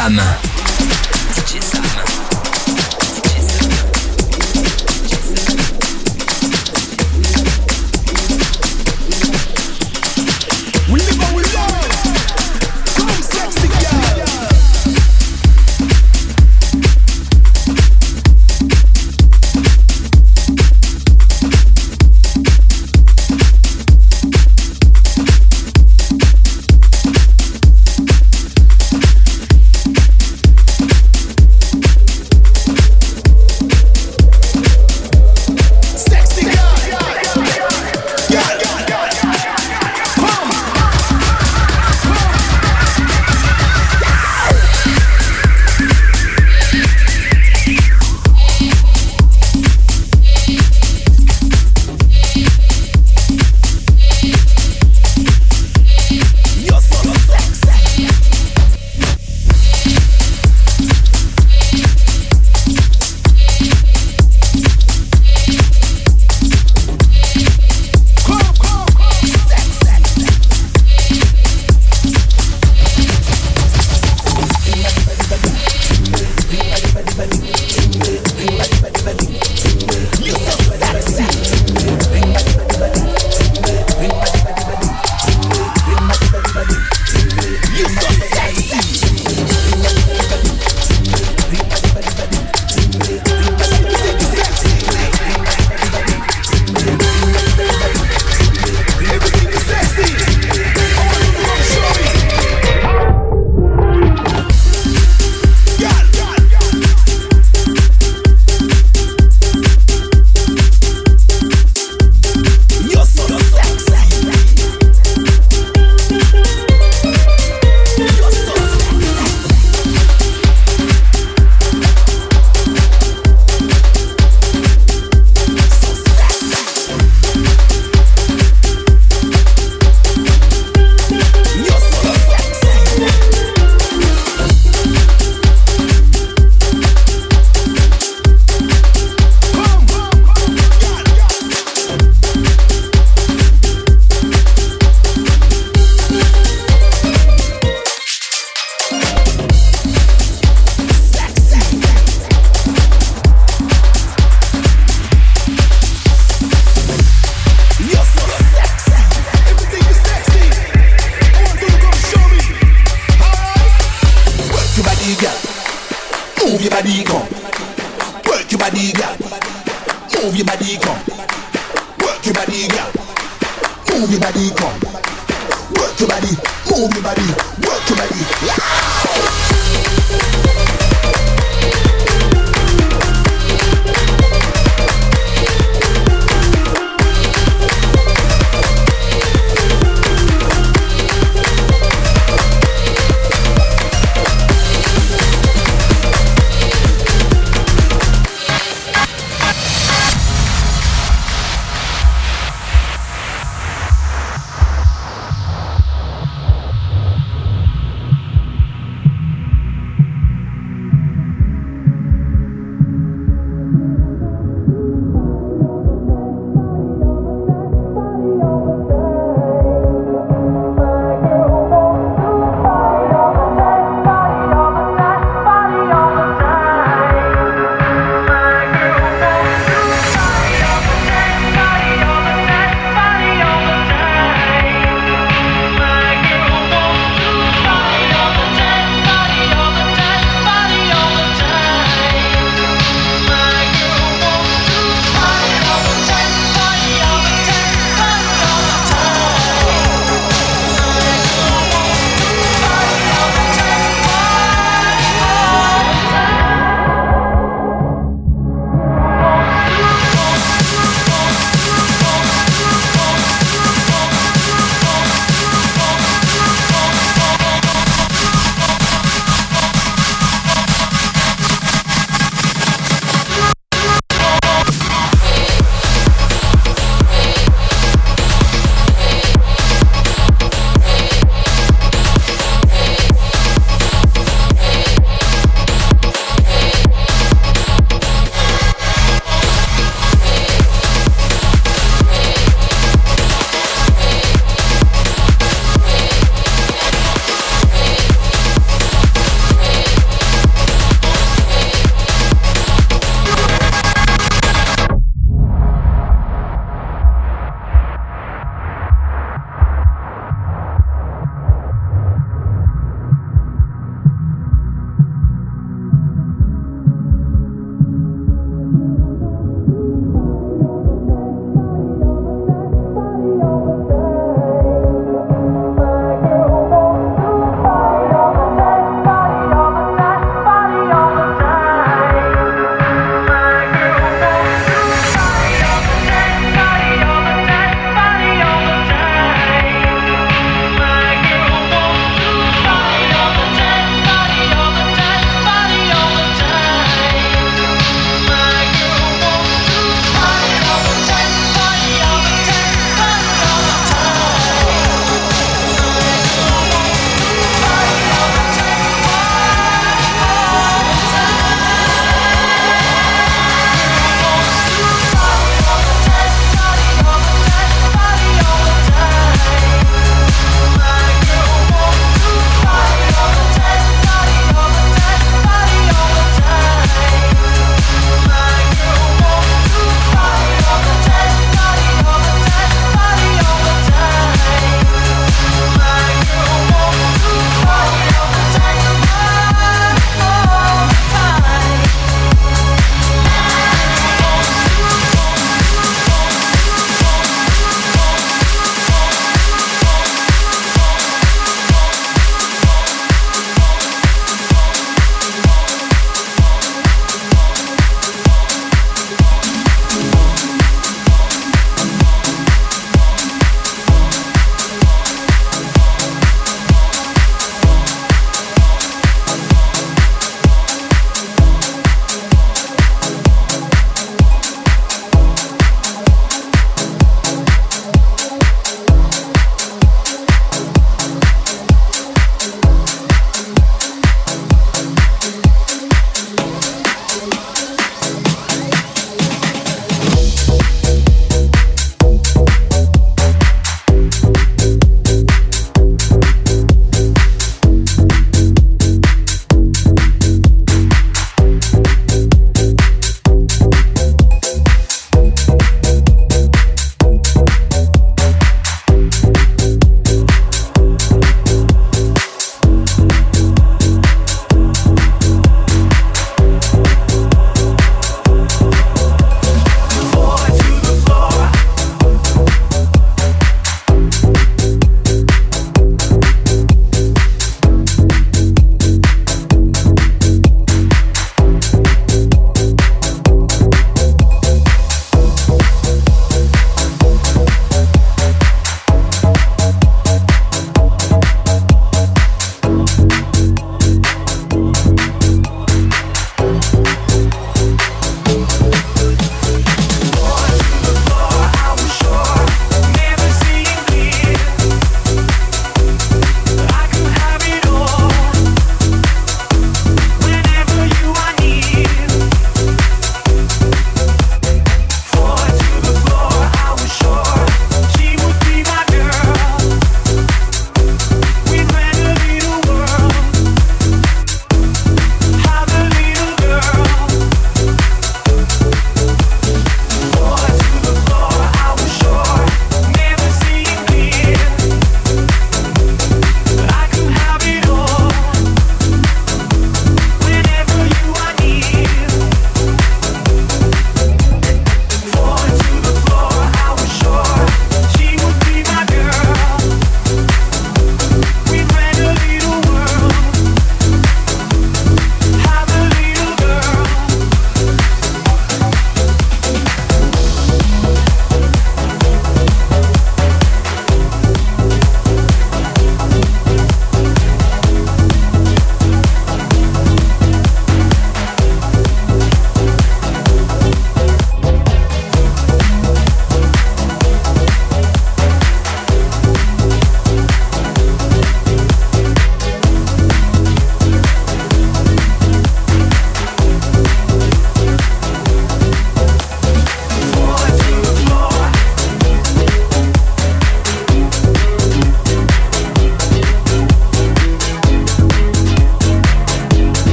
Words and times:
Sam. 0.00 0.49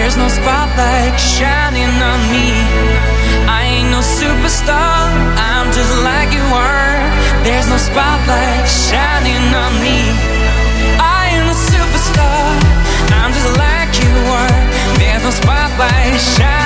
There's 0.00 0.16
no 0.16 0.28
spotlight 0.28 1.20
shining 1.20 1.92
on 2.10 2.20
me. 2.32 2.48
I 3.46 3.60
ain't 3.68 3.90
no 3.90 4.00
superstar, 4.00 5.04
I'm 5.36 5.70
just 5.76 5.92
like 6.02 6.32
you 6.32 6.40
are. 6.40 6.96
There's 7.44 7.68
no 7.68 7.76
spotlight 7.76 8.66
shining 8.66 9.44
on 9.64 9.72
me. 9.84 10.00
I 10.96 11.28
am 11.36 11.46
a 11.52 11.58
superstar, 11.68 12.48
I'm 13.12 13.30
just 13.36 13.52
like 13.60 13.92
you 14.00 14.12
are. 14.40 14.60
There's 14.96 15.22
no 15.22 15.32
spotlight 15.32 16.18
shining 16.18 16.59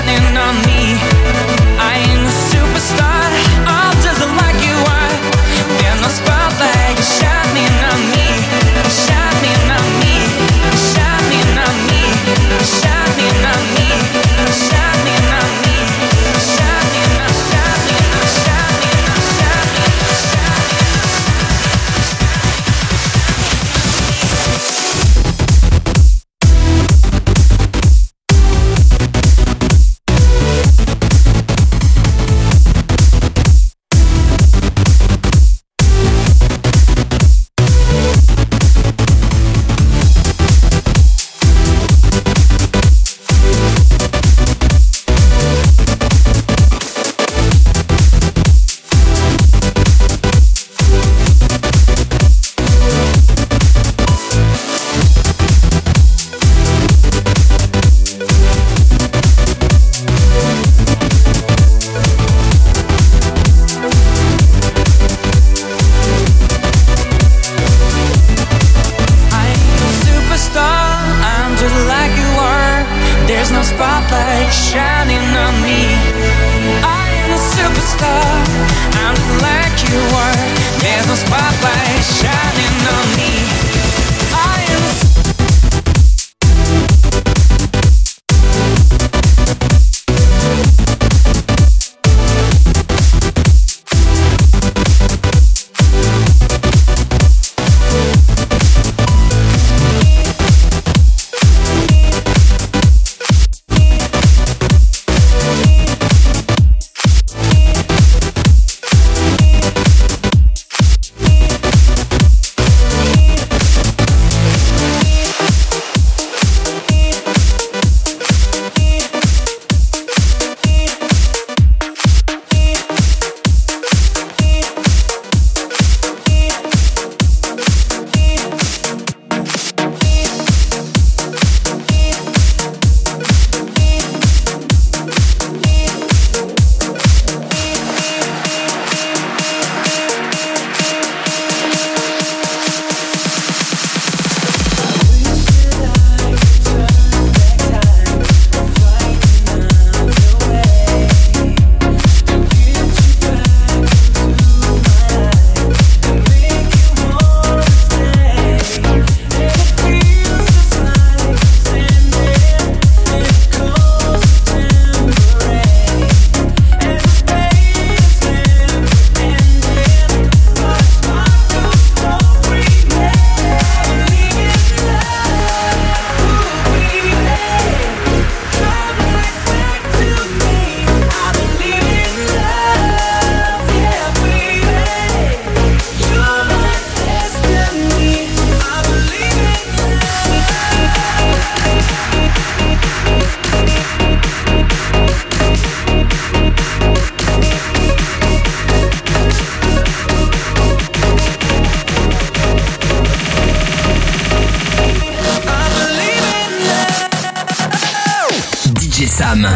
Sam. 209.14 209.46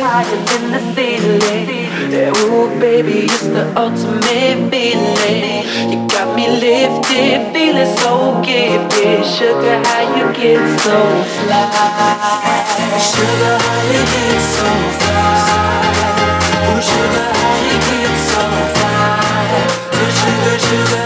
higher 0.00 0.40
than 0.48 0.72
the 0.72 0.80
ceiling. 0.94 1.86
Yeah, 2.10 2.32
ooh, 2.44 2.68
baby, 2.80 3.26
it's 3.26 3.46
the 3.48 3.64
ultimate 3.76 4.70
feeling. 4.70 5.64
You 5.90 6.06
got 6.08 6.36
me 6.36 6.48
lifted, 6.48 7.52
feeling 7.52 7.96
so 7.96 8.40
gifted. 8.44 9.24
Sugar, 9.24 9.80
how 9.84 10.02
you 10.16 10.32
get 10.34 10.60
so 10.80 10.98
fly? 11.44 11.70
Sugar, 13.00 13.56
how 13.64 13.80
you 13.92 14.02
get 14.12 14.40
so 14.54 14.68
fly? 15.00 15.86
Ooh, 16.68 16.82
sugar, 16.88 17.28
how 17.40 17.56
you 17.68 17.76
get 17.88 18.14
so 18.30 18.42
fly? 18.76 19.16
Ooh, 19.96 20.10
sugar, 20.20 20.58
sugar. 20.58 21.05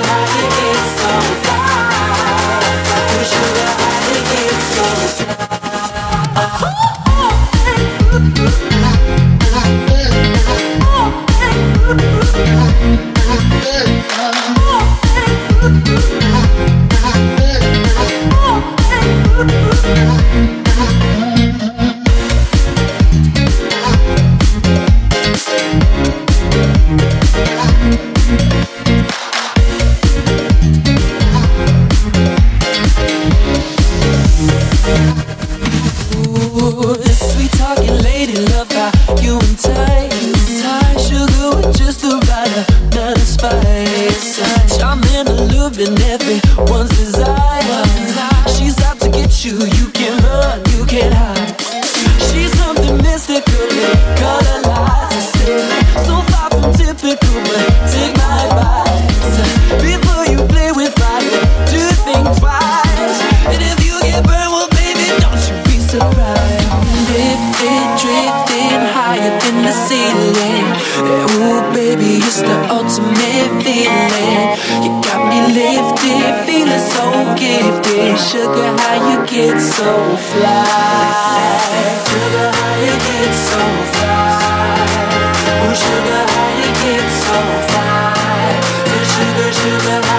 should 89.62 89.82
have 89.82 90.09